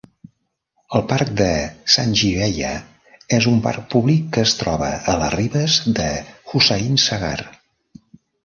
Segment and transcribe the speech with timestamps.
[0.99, 1.49] El parc de
[1.95, 2.71] Sanjeevaiah
[3.39, 6.11] és un parc públic que es troba a les ribes de
[6.55, 7.39] Hussain Sagar.